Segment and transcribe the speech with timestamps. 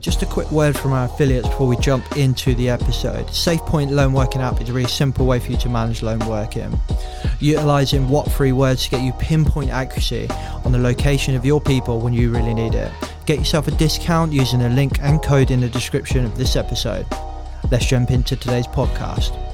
[0.00, 3.26] Just a quick word from our affiliates before we jump into the episode.
[3.26, 6.72] SafePoint Lone Working app is a really simple way for you to manage lone working.
[7.38, 10.26] Utilizing what3words to get you pinpoint accuracy
[10.64, 12.90] on the location of your people when you really need it.
[13.26, 17.04] Get yourself a discount using the link and code in the description of this episode.
[17.70, 19.49] Let's jump into today's podcast.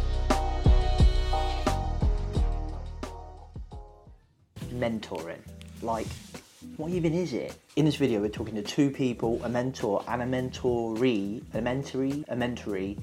[6.77, 7.57] What even is it?
[7.77, 12.25] In this video, we're talking to two people, a mentor and a mentoree, a mentoree,
[12.29, 12.99] a mentoree,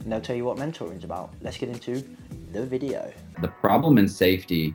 [0.00, 1.32] and they'll tell you what mentoring is about.
[1.40, 2.04] Let's get into
[2.52, 3.12] the video.
[3.40, 4.74] The problem in safety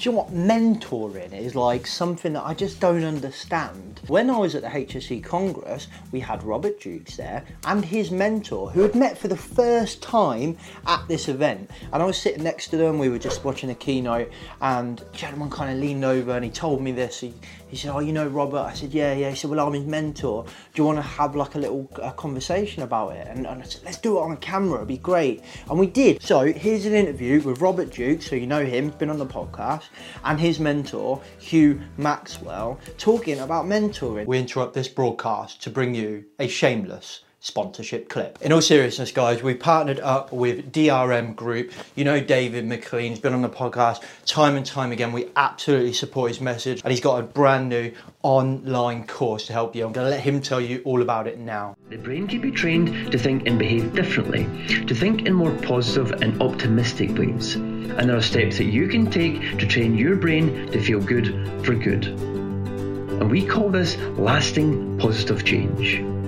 [0.00, 4.00] Do you know what mentoring is like something that I just don't understand?
[4.06, 8.70] When I was at the HSE Congress, we had Robert Jukes there and his mentor
[8.70, 10.56] who had met for the first time
[10.86, 11.70] at this event.
[11.92, 14.30] And I was sitting next to them, we were just watching a keynote,
[14.62, 17.20] and the gentleman kind of leaned over and he told me this.
[17.20, 17.34] He,
[17.70, 18.58] he said, Oh, you know, Robert?
[18.58, 19.30] I said, Yeah, yeah.
[19.30, 20.44] He said, Well, I'm his mentor.
[20.44, 23.26] Do you want to have like a little uh, conversation about it?
[23.28, 25.42] And, and I said, Let's do it on camera, it'd be great.
[25.68, 26.20] And we did.
[26.20, 29.84] So here's an interview with Robert Duke, so you know him, been on the podcast,
[30.24, 34.26] and his mentor, Hugh Maxwell, talking about mentoring.
[34.26, 38.38] We interrupt this broadcast to bring you a shameless sponsorship clip.
[38.42, 41.72] In all seriousness, guys, we partnered up with DRM Group.
[41.94, 45.10] You know David McLean's been on the podcast time and time again.
[45.10, 49.74] We absolutely support his message, and he's got a brand new online course to help
[49.74, 49.86] you.
[49.86, 51.76] I'm going to let him tell you all about it now.
[51.88, 54.44] The brain can be trained to think and behave differently,
[54.84, 57.54] to think in more positive and optimistic ways.
[57.54, 61.64] And there are steps that you can take to train your brain to feel good
[61.64, 62.04] for good.
[62.04, 66.19] And we call this lasting positive change.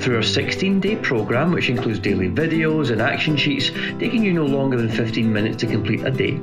[0.00, 4.46] Through our 16 day program, which includes daily videos and action sheets taking you no
[4.46, 6.40] longer than 15 minutes to complete a day,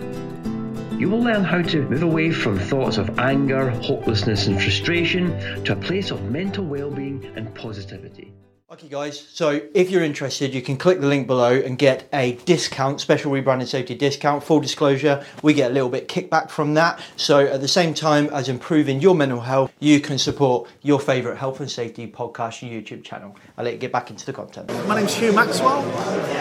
[0.97, 5.73] you will learn how to move away from thoughts of anger, hopelessness, and frustration to
[5.73, 8.33] a place of mental well being and positivity.
[8.67, 12.31] Okay, guys, so if you're interested, you can click the link below and get a
[12.45, 14.43] discount, special rebranding safety discount.
[14.43, 16.99] Full disclosure, we get a little bit kickback from that.
[17.15, 21.37] So, at the same time as improving your mental health, you can support your favourite
[21.37, 23.37] health and safety podcast and YouTube channel.
[23.55, 24.67] I'll let you get back into the content.
[24.87, 25.83] My name's Hugh Maxwell.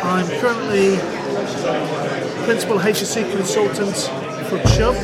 [0.02, 0.96] I'm currently
[2.46, 3.96] Principal HSE Consultant
[4.48, 4.94] for Chubb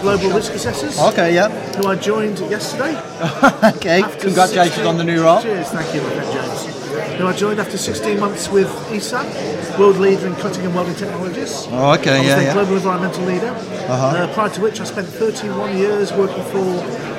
[0.00, 1.48] Global Risk Assessors, Okay, yeah.
[1.76, 2.94] who I joined yesterday.
[3.76, 5.42] Okay, congratulations 16 on the new role.
[5.42, 7.18] Cheers, thank you, my friend James.
[7.18, 11.66] Who I joined after 16 months with ESAB, world leader in cutting and welding technologies.
[11.70, 12.52] Oh, okay, I was yeah, yeah.
[12.54, 13.48] global environmental leader.
[13.50, 14.06] Uh-huh.
[14.16, 16.64] Uh, prior to which I spent 31 years working for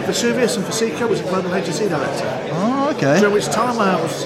[0.07, 2.49] Vesuvius and Foseco, was a global HSE director.
[2.53, 3.19] Oh, okay.
[3.19, 4.23] During which time I was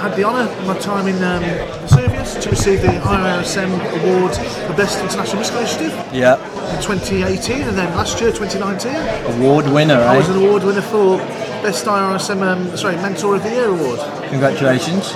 [0.00, 3.70] had the honour of my time in um, Vesuvius to receive the IIRSM
[4.02, 4.34] award
[4.66, 6.36] for Best International Risk Initiative Yeah.
[6.74, 8.94] in 2018, and then last year, 2019,
[9.36, 10.32] Award winner, I was eh?
[10.32, 11.18] an award winner for
[11.62, 14.00] Best IIRSM, um, sorry, Mentor of the Year award.
[14.30, 15.12] Congratulations.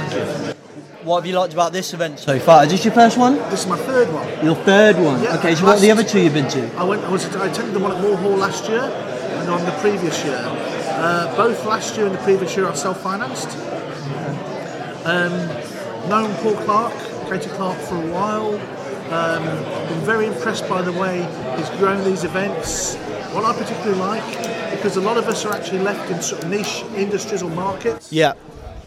[1.05, 2.65] What have you liked about this event so far?
[2.65, 3.37] Is this your first one?
[3.51, 4.27] This is my third one.
[4.45, 5.23] Your third one?
[5.23, 6.75] Yeah, okay, so what are the other two you've been to?
[6.77, 7.05] I went.
[7.05, 7.27] I was.
[7.37, 10.41] I attended the one at Moore Hall last year, and on the previous year.
[10.97, 13.51] Uh, both last year and the previous year, are self-financed.
[15.05, 15.33] Um,
[16.09, 16.95] known Paul Clark,
[17.29, 18.55] Katie Clark for a while.
[19.13, 19.45] Um,
[19.89, 21.23] been very impressed by the way
[21.57, 22.97] he's grown these events.
[23.35, 26.51] What I particularly like, because a lot of us are actually left in sort of
[26.51, 28.13] niche industries or markets.
[28.13, 28.35] Yeah.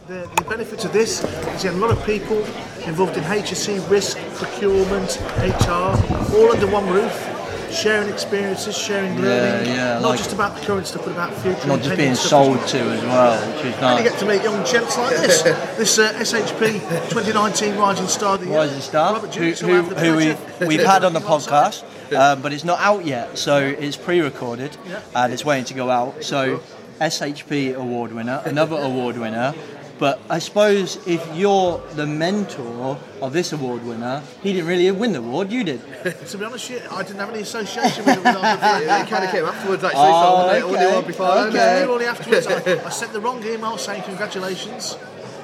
[0.08, 2.38] The, the benefit of this is you have a lot of people
[2.86, 5.94] involved in HSE, risk, procurement, HR,
[6.36, 7.37] all under one roof,
[7.72, 9.70] sharing experiences, sharing learning.
[9.74, 11.68] yeah, Not like- just about the current stuff, but about future.
[11.68, 13.84] Not just being sold to as well, which is nice.
[13.84, 15.42] And you get to meet young gents like this.
[15.78, 16.80] this uh, SHP
[17.10, 20.86] 2019 Rising Star the Rising Star, Robert who, who, I have the who we've, we've
[20.94, 21.84] had on the podcast,
[22.16, 25.02] um, but it's not out yet, so it's pre-recorded Yeah.
[25.16, 26.24] and it's waiting to go out.
[26.24, 26.62] So,
[27.00, 29.54] SHP award winner, another award winner.
[30.00, 35.14] But I suppose if you're the mentor of this award winner, he didn't really win
[35.14, 35.82] the award, you did.
[36.28, 38.24] To be honest, I didn't have any association with it.
[38.24, 40.96] When I it kind of came afterwards actually, Oh, so I oh, okay.
[40.96, 41.84] one before Okay.
[41.84, 44.98] Only afterwards, I, I sent the wrong email saying congratulations.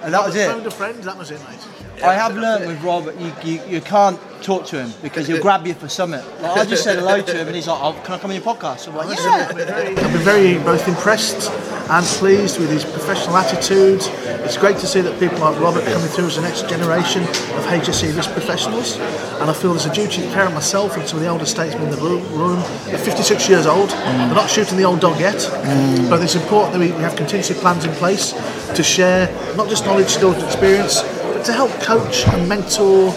[0.04, 0.52] And that was I it.
[0.52, 1.02] phoned a friend.
[1.04, 2.04] That was it, mate.
[2.04, 5.66] I have learned with Robert, you, you, you can't talk to him because he'll grab
[5.66, 6.24] you for something.
[6.42, 8.36] Like, I just said hello to him and he's like, oh, "Can I come on
[8.36, 11.50] your podcast?" I'm like, "Yeah." I've been very both impressed
[11.90, 14.02] and pleased with his professional attitude.
[14.46, 17.66] It's great to see that people like Robert coming through as the next generation of
[17.66, 18.98] HSE risk professionals.
[19.40, 21.46] And I feel there's a duty to care of myself and some of the older
[21.46, 22.60] statesmen in the room.
[22.86, 23.90] They're 56 years old.
[23.90, 25.36] They're not shooting the old dog yet.
[25.36, 26.10] Mm.
[26.10, 28.32] But it's important that we, we have contingency plans in place
[28.76, 33.12] to share not just knowledge, skills, and experience, but to help coach and mentor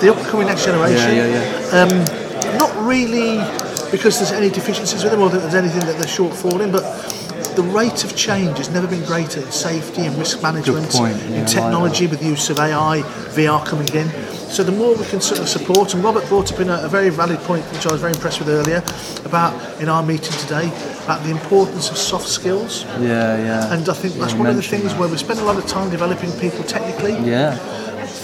[0.00, 1.10] the upcoming next generation.
[1.72, 1.90] Um,
[2.58, 3.38] not really
[3.90, 6.82] because there's any deficiencies with them or that there's anything that they're shortfall in, but
[7.56, 11.24] the rate of change has never been greater in safety and risk management, point, yeah,
[11.26, 13.02] in like technology with the use of AI,
[13.34, 14.08] VR coming in.
[14.50, 16.88] So the more we can sort of support, and Robert brought up in a, a
[16.88, 18.82] very valid point, which I was very impressed with earlier,
[19.24, 20.66] about in our meeting today,
[21.04, 22.84] about the importance of soft skills.
[22.98, 23.72] Yeah, yeah.
[23.72, 24.98] And I think that's Yeah, one of the things that.
[24.98, 27.12] where we spend a lot of time developing people technically.
[27.28, 27.58] Yeah.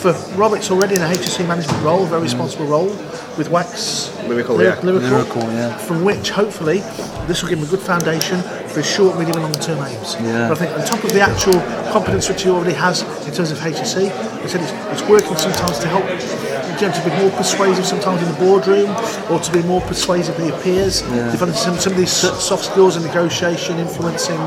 [0.06, 2.91] For Robert's already in a HSE management role, a very responsible role
[3.37, 4.87] with Wax Lyrical, Lyric- yeah.
[4.88, 5.76] Lyrical, Lyrical, yeah.
[5.79, 6.79] from which hopefully
[7.26, 10.14] this will give him a good foundation for his short, medium, and long term aims.
[10.20, 10.47] Yeah.
[10.47, 11.55] But I think on top of the actual
[11.91, 15.81] competence which he already has in terms of HSE, I said it's, it's working sometimes
[15.81, 18.91] to help you know, to be more persuasive sometimes in the boardroom
[19.29, 22.94] or to be more persuasive with your peers, developing some, some of these soft skills
[22.94, 24.38] in negotiation, influencing,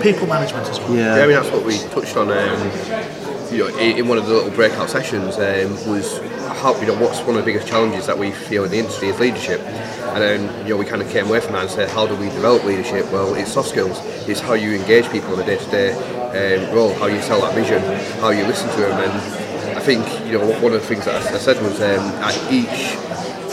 [0.00, 0.94] people management as well.
[0.94, 2.30] Yeah, I mean that's what we touched on.
[2.30, 3.25] Um,
[3.56, 6.18] you know, in in one of the little breakout sessions um, was
[6.60, 9.08] how you know what's one of the biggest challenges that we feel in the industry
[9.08, 9.60] is leadership.
[9.60, 12.14] And then you know we kind of came away from that and said, how do
[12.16, 13.10] we develop leadership?
[13.10, 13.98] Well, it's soft skills.
[14.28, 17.80] It's how you engage people on a day-to-day um, role, how you sell that vision,
[18.20, 18.92] how you listen to them.
[18.92, 22.04] And I think you know one of the things that I, I said was um,
[22.20, 22.94] at each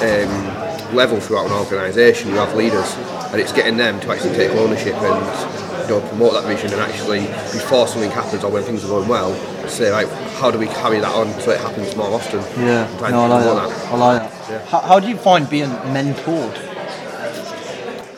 [0.03, 2.93] um, level throughout an organisation, you have leaders,
[3.31, 6.81] and it's getting them to actually take ownership and you know, promote that vision and
[6.81, 7.21] actually
[7.51, 9.33] before something happens or when things are going well,
[9.67, 10.07] say right,
[10.39, 12.39] how do we carry that on so it happens more often?
[12.61, 12.87] Yeah.
[13.09, 13.91] No, I like promote that.
[13.91, 14.67] I like that.
[14.67, 16.72] How, how do you find being mentored?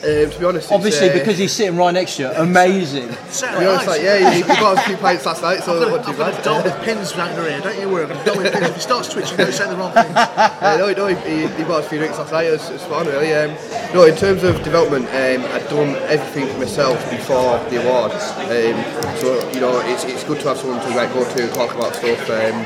[0.06, 2.30] Um, to be honest, Obviously, uh, because he's sitting right next to you.
[2.30, 3.08] Amazing.
[3.10, 5.92] to be honest, like, yeah, you, you got a few pints last night, so I've
[5.92, 7.80] what got, do I've you got a dot with pins out in your ear, don't
[7.80, 8.68] you worry, I've got a dot with pins.
[8.68, 10.12] If he starts twitching, don't say the wrong thing.
[10.16, 12.46] uh, no, no, he, he bought a few drinks last night.
[12.46, 13.34] It's, was, fun, really.
[13.34, 13.58] Um,
[13.96, 18.12] no, in terms of development, um, I'd done everything for myself before the award.
[18.14, 21.54] Um, so you know, it's, it's good to have someone to like go to and
[21.56, 22.30] talk about stuff.
[22.30, 22.62] Um,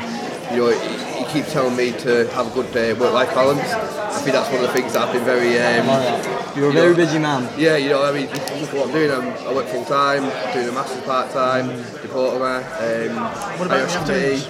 [0.51, 3.61] you know, he, he keeps telling me to have a good uh, work-life balance.
[3.61, 5.57] I think that's one of the things that I've been very.
[5.57, 7.47] Um, You're a very know, busy man.
[7.57, 9.11] Yeah, you know, I mean, look what I'm doing.
[9.11, 10.23] I'm, I work full time,
[10.53, 11.67] doing a master's part time,
[12.01, 12.57] diploma.
[12.79, 13.15] Um,
[13.59, 13.99] What about in the IOCD.
[13.99, 14.45] afternoons?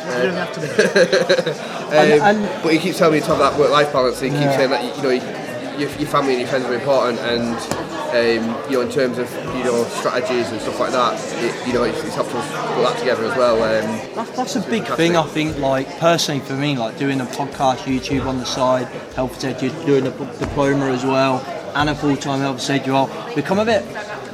[0.00, 0.70] What you doing in the afternoon?
[1.90, 4.20] Um, And- but he keeps telling me to have that work-life balance.
[4.20, 4.56] He keeps Yeah.
[4.56, 7.54] saying that you know your, your family and your friends are important, and
[8.10, 11.72] um, you know in terms of you know strategies and stuff like that, it, you
[11.72, 13.56] know it's, it's helped us put that together as well.
[13.56, 15.58] Um, That's, that's a big thing, I think.
[15.58, 19.68] Like personally, for me, like doing a podcast, YouTube on the side, health and safety,
[19.86, 21.40] doing a diploma as well,
[21.74, 23.84] and a full-time health and safety role, become a bit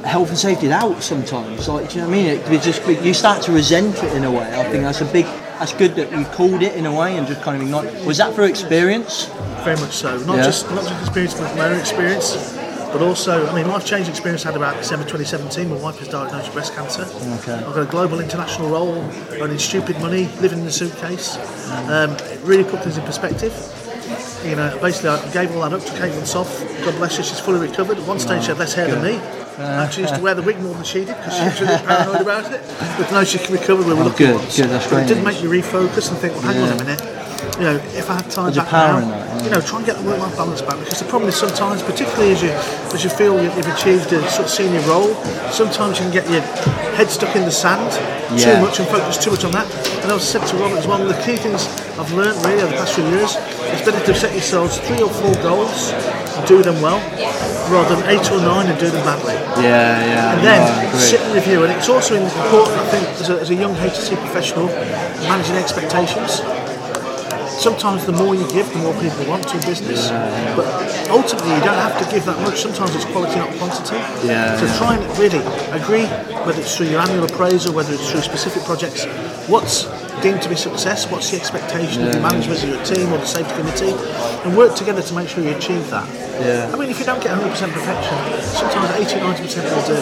[0.05, 1.67] health and safety out sometimes.
[1.67, 2.25] Like, do you know what I mean?
[2.27, 4.47] It, it just you start to resent it in a way.
[4.59, 5.25] I think that's a big.
[5.59, 8.05] That's good that you called it in a way and just kind of ignite.
[8.05, 9.25] Was that through experience?
[9.63, 10.15] Very much so.
[10.19, 10.43] Not Yeah.
[10.43, 12.53] just not just experience but from my own experience,
[12.91, 15.69] but also, I mean, life changing experience I had about December 2017.
[15.69, 17.03] My wife was diagnosed with breast cancer.
[17.41, 17.53] Okay.
[17.53, 19.01] I've got a global international role,
[19.41, 21.37] earning stupid money, living in a suitcase.
[21.89, 23.53] Um, it really put things in perspective.
[24.45, 26.61] You know, basically, I gave all that up to Caitlin Soff.
[26.85, 27.97] God bless her, she's fully recovered.
[27.97, 29.19] At one stage, she had less hair than me.
[29.59, 32.21] Actually, used to wear the wig more than she did because she was really paranoid
[32.21, 32.61] about it.
[32.97, 33.87] But now she recovered.
[33.87, 36.33] We were Oh, lucky good, good, that's great it did make me refocus and think,
[36.35, 37.01] well, hang on a minute.
[37.57, 39.43] You know, if I had time There's back power now, that, yeah.
[39.45, 42.31] you know, try and get the work-life balance back because the problem is sometimes, particularly
[42.33, 42.49] as you
[42.93, 45.13] as you feel you- you've achieved a sort of senior role,
[45.51, 46.41] sometimes you can get your
[46.97, 47.91] head stuck in the sand
[48.33, 48.55] Yeah.
[48.55, 49.65] too much and focus too much on that.
[50.03, 51.67] And I was said to Robert as well, one of the key things
[51.99, 53.37] I've learned really over the past few years
[53.73, 55.93] is better to set yourselves three or four goals
[56.37, 57.01] and do them well,
[57.69, 59.33] rather than eight or nine and do them badly.
[59.61, 60.33] Yeah, yeah.
[60.33, 61.63] And then sit and review.
[61.63, 64.67] And it's also important, I think, as a, as a young HSE professional,
[65.27, 66.41] managing expectations.
[67.57, 70.11] Sometimes the more you give, the more people want to business.
[70.55, 70.67] But
[71.09, 72.61] ultimately, you don't have to give that much.
[72.61, 73.97] Sometimes it's quality, not quantity.
[74.27, 75.41] Yeah, So try and really
[75.73, 76.05] agree,
[76.45, 79.05] whether it's through your annual appraisal, whether it's through specific projects,
[79.49, 79.85] what's
[80.21, 83.25] deemed to be success, what's the expectation of your management, of your team, or the
[83.25, 83.93] safety committee,
[84.45, 86.07] and work together to make sure you achieve that.
[86.37, 86.69] Yeah.
[86.71, 88.17] I mean, if you don't get 100% perfection,
[88.53, 89.97] sometimes 80 90% will do.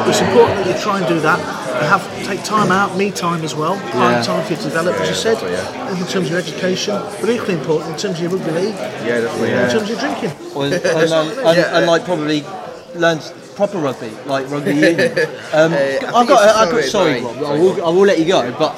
[0.00, 1.65] But it's important that you try and do that.
[1.82, 4.22] You have take time out, me time as well, prime Yeah.
[4.22, 5.36] time for you to develop, as you said,
[5.90, 9.20] in terms of your education, but equally important in terms of your rugby league, yeah,
[9.20, 9.50] definitely.
[9.50, 10.32] in terms of your drinking.
[10.54, 12.44] Well, and, and, and, and like probably
[12.94, 13.18] learn
[13.56, 15.12] proper rugby, like rugby union.
[15.52, 17.88] Um, Uh, I think I've got, I've got, accelerated sorry, by- Rob, I will, I
[17.90, 18.54] will let you go.
[18.58, 18.74] But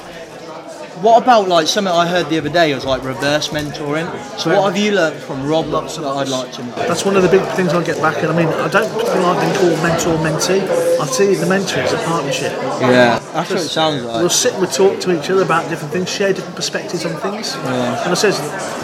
[1.01, 4.05] What about like something I heard the other day it was like reverse mentoring?
[4.37, 6.75] So what have you learned from Rob that I'd like to know?
[6.75, 8.17] That's one of the big things I'll get back.
[8.17, 10.99] And I mean, I don't particularly like being called mentor mentee.
[10.99, 12.51] I see the mentor as a partnership.
[12.81, 14.19] Yeah, that's what it sounds like.
[14.19, 17.15] We'll sit, and we'll talk to each other about different things, share different perspectives on
[17.21, 17.55] things.
[17.55, 18.03] Yeah.
[18.03, 18.37] And I says,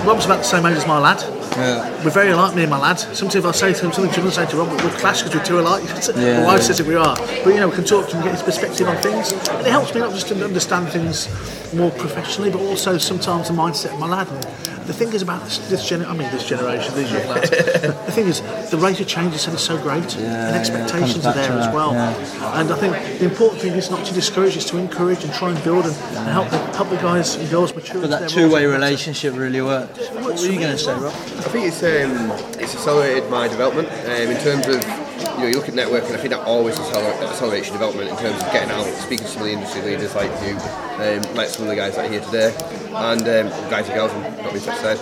[0.05, 1.19] Rob's about the same age as my lad.
[1.57, 2.03] Yeah.
[2.03, 2.99] We're very alike, me and my lad.
[2.99, 5.59] Sometimes I say to him something, Jim say to Rob, we'll clash because we're too
[5.59, 5.83] alike.
[6.15, 7.15] Yeah, my wife says that we are.
[7.15, 9.31] But you know, we can talk to him and get his perspective on things.
[9.31, 11.27] And it helps me not just to understand things
[11.73, 14.27] more professionally, but also sometimes the mindset of my lad.
[14.27, 14.43] And
[14.85, 17.49] the thing is about this, this gener- I mean, this generation, these young lads.
[17.49, 21.51] the thing is, the rate of change is so great, and expectations comes are there
[21.51, 21.93] as well.
[21.93, 22.59] yeah.
[22.59, 25.49] And I think the important thing is not to discourage, is to encourage and try
[25.49, 28.01] and build and, and help the, help the guys and girls mature.
[28.01, 30.07] But that two-way relationship really works.
[30.09, 31.13] What were you going to say, Rob?
[31.13, 32.31] I think it's um,
[32.61, 35.04] it's accelerated my development um, in terms of you
[35.45, 36.13] know you look at networking.
[36.13, 39.41] I think that always accelerates your development in terms of getting out, speaking to some
[39.43, 42.21] of the industry leaders like you, um, like some of the guys that are here
[42.21, 42.55] today,
[42.93, 44.11] and um, guys and girls.
[44.11, 44.97] I'm not being said.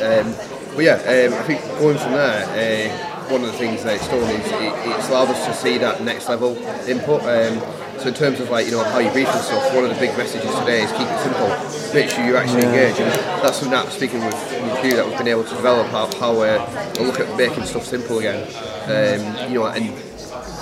[0.00, 0.34] Um,
[0.74, 2.88] but yeah, um, I think going from there.
[2.88, 5.78] Uh, one of the things that it's done is it, it's allowed us to see
[5.78, 6.56] that next level
[6.88, 7.22] input.
[7.22, 7.60] Um,
[7.98, 10.00] so in terms of like you know how you brief and stuff, one of the
[10.00, 11.48] big messages today is keep it simple.
[11.94, 13.12] Make sure you actually engage, and
[13.42, 16.40] that's something that speaking with, with you that we've been able to develop how, how
[16.40, 18.42] uh, we look at making stuff simple again.
[18.90, 19.94] Um, you know, and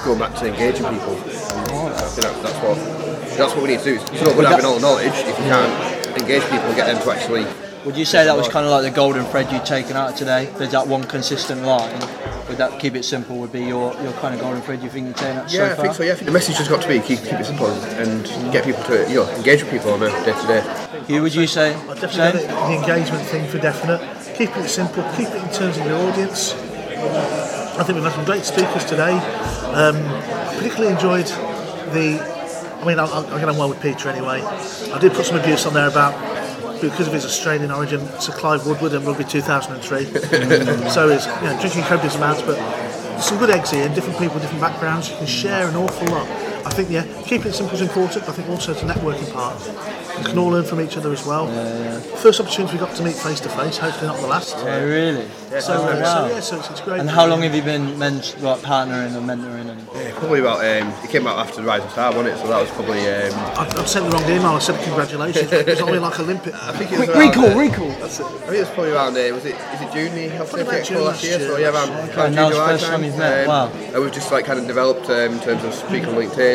[0.05, 1.17] going back to engaging people.
[1.17, 2.76] And I think that, that's what
[3.38, 3.95] that's what we need to do.
[3.95, 7.02] It's not good having all the knowledge if you can't engage people and get them
[7.02, 7.70] to actually.
[7.85, 10.17] Would you say that was kind of like the golden thread you'd taken out of
[10.17, 10.53] today?
[10.59, 11.99] There's that one consistent line.
[12.49, 13.39] Would that keep it simple?
[13.39, 15.81] Would be your, your kind of golden thread you think you're taking out Yeah, so
[15.81, 16.03] I think so.
[16.03, 18.65] Yeah, I think the message has got to be keep, keep it simple and get
[18.67, 21.05] people to you know engage with people on a day to day.
[21.09, 21.75] You would you say?
[21.75, 22.49] I definitely Shane?
[22.49, 24.01] the engagement thing for definite.
[24.37, 25.03] Keep it simple.
[25.17, 26.53] Keep it in terms of your audience.
[26.53, 29.13] I think we've had some great speakers today.
[29.73, 31.27] Um, I particularly enjoyed
[31.95, 32.21] the.
[32.83, 34.43] I mean, I, I get on well with Peter anyway.
[34.43, 36.15] I did put some abuse on there about
[36.81, 40.05] because of his Australian origin, Sir Clive Woodward in Rugby 2003.
[40.05, 40.91] Mm.
[40.91, 42.59] so he's you know, drinking copious amounts, but
[43.21, 45.11] some good eggs here, different people, different backgrounds.
[45.11, 46.50] You can share an awful lot.
[46.67, 48.29] I think, yeah, keeping it simple is important.
[48.29, 49.61] I think also it's a networking part.
[50.19, 51.47] You can all learn from each other as well.
[52.19, 54.57] First opportunity we got to meet face to face, hopefully not the last.
[54.59, 55.26] Yeah, really.
[55.61, 56.29] So, Oh, uh, wow.
[56.29, 57.00] so yeah, so it's, it's great.
[57.00, 59.69] And how long have you been ment- like partnering or mentoring?
[59.71, 62.38] And Yeah, probably about um, it came out after the Rising Star, wasn't it?
[62.38, 63.00] So that was probably.
[63.09, 64.47] Um, I've, I've sent the wrong email.
[64.52, 65.50] I said congratulations.
[65.52, 66.55] It's only like Olympic.
[66.55, 67.88] I think it was recall, around, uh, recall.
[68.00, 68.26] That's it.
[68.26, 69.17] I think it was probably around.
[69.17, 69.55] Uh, was it?
[69.57, 70.14] Is it June?
[70.14, 71.38] The Health Probably Safety about Expo June last year.
[71.38, 71.61] last So year.
[71.61, 71.88] yeah, around.
[72.11, 73.67] Okay, around and that was June, first July time you've met, wow.
[73.73, 76.50] And we've just like kind of developed um, in terms of speaking on LinkedIn.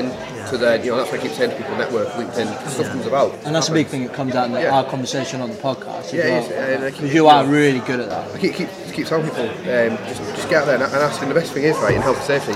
[0.50, 2.68] So then you know that's why I keep saying to people, network LinkedIn.
[2.70, 3.34] Stuff comes about.
[3.46, 4.76] And that's a big thing that comes out in Yeah.
[4.76, 6.14] our conversation on the podcast.
[6.14, 6.44] Yeah, it well.
[6.44, 8.32] is, and I keep- Because you are really good at that.
[8.34, 11.20] I keep, keep, keep telling people, um, just, just get out there and, and ask.
[11.20, 11.30] them.
[11.30, 12.54] the best thing is, right, in health and safety,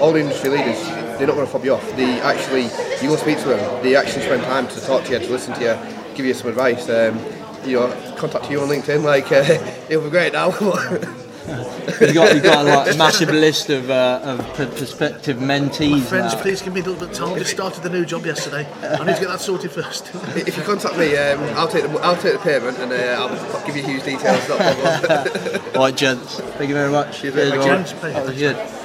[0.00, 0.80] all the industry leaders,
[1.18, 1.96] they're not going to fob you off.
[1.96, 2.64] They actually,
[3.02, 5.54] you go speak to them, they actually spend time to talk to you, to listen
[5.54, 6.88] to you, give you some advice.
[6.88, 7.18] Um,
[7.64, 9.42] you know, contact you on LinkedIn, like, uh,
[9.88, 10.50] it'll be great now.
[11.46, 16.02] You've got, you've got like, a massive list of, uh, of prospective mentees.
[16.02, 16.40] Friends, now.
[16.40, 17.34] please give me a little bit of time.
[17.34, 18.66] I just started the new job yesterday.
[18.82, 20.10] I need to get that sorted first.
[20.36, 23.66] if you contact me, um, I'll take the I'll take the payment and uh, I'll
[23.66, 24.48] give you huge details.
[24.48, 25.74] Not a problem.
[25.74, 26.38] Right, gents.
[26.38, 27.20] Thank you very much.
[27.20, 27.58] Cheers, Cheers, mate.
[27.58, 27.86] Rob.
[27.86, 28.00] Thanks.
[28.00, 28.83] That was good.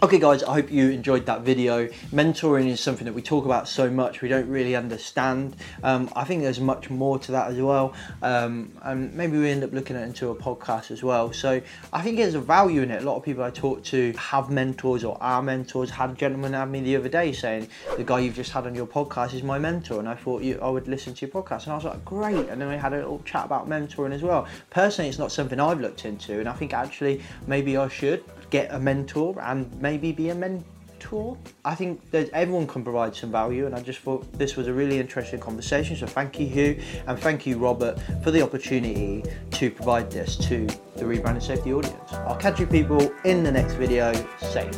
[0.00, 1.88] Okay, guys, I hope you enjoyed that video.
[2.12, 5.56] Mentoring is something that we talk about so much, we don't really understand.
[5.82, 7.94] Um, I think there's much more to that as well.
[8.22, 11.32] Um, and maybe we end up looking at into a podcast as well.
[11.32, 11.60] So
[11.92, 13.02] I think there's a value in it.
[13.02, 15.90] A lot of people I talk to have mentors or are mentors.
[15.90, 18.76] Had a gentleman have me the other day saying, the guy you've just had on
[18.76, 19.98] your podcast is my mentor.
[19.98, 21.64] And I thought you, I would listen to your podcast.
[21.64, 22.48] And I was like, great.
[22.50, 24.46] And then we had a little chat about mentoring as well.
[24.70, 26.38] Personally, it's not something I've looked into.
[26.38, 31.36] And I think actually maybe I should get a mentor and maybe be a mentor.
[31.64, 34.72] I think that everyone can provide some value, and I just thought this was a
[34.72, 35.96] really interesting conversation.
[35.96, 40.66] So thank you, Hugh, and thank you, Robert, for the opportunity to provide this to
[40.96, 42.12] the rebranded safety audience.
[42.12, 44.12] I'll catch you people in the next video.
[44.40, 44.76] Safe.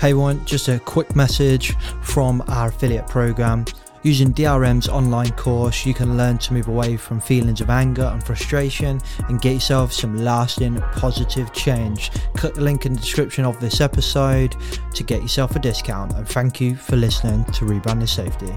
[0.00, 3.64] Hey everyone, just a quick message from our affiliate program.
[4.04, 8.22] Using DRM's online course, you can learn to move away from feelings of anger and
[8.22, 12.10] frustration and get yourself some lasting positive change.
[12.34, 14.56] Click the link in the description of this episode
[14.94, 16.14] to get yourself a discount.
[16.14, 18.52] And thank you for listening to Rebranded Safety.